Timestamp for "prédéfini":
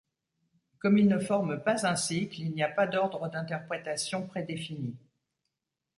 4.25-4.97